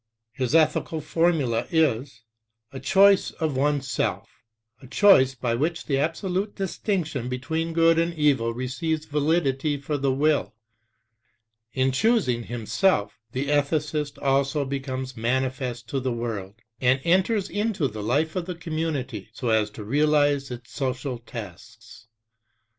His 0.31 0.55
ethical 0.55 0.99
formula 0.99 1.67
is: 1.69 2.23
the 2.71 2.79
choice 2.79 3.29
of 3.33 3.55
one's 3.55 3.87
self, 3.87 4.27
a 4.81 4.87
choice 4.87 5.35
by 5.35 5.53
which 5.53 5.85
the 5.85 5.99
absolute 5.99 6.55
distinction 6.55 7.29
between 7.29 7.71
good 7.71 7.99
and 7.99 8.11
evil 8.15 8.51
receives 8.51 9.05
validity 9.05 9.77
for 9.77 9.99
the 9.99 10.11
will. 10.11 10.55
In 11.73 11.91
choosing 11.91 12.45
himself 12.45 13.19
the 13.31 13.49
ethicist 13.51 14.17
also 14.19 14.65
becomes 14.65 15.15
manifest 15.15 15.87
to 15.89 15.99
the 15.99 16.11
world, 16.11 16.55
and 16.79 16.99
enters 17.03 17.47
into 17.47 17.87
the 17.87 18.01
life 18.01 18.35
of 18.35 18.47
the 18.47 18.55
community 18.55 19.29
so 19.33 19.49
as 19.49 19.69
to 19.69 19.83
realize 19.83 20.49
its 20.49 20.71
social 20.73 21.19
tasks. 21.19 22.07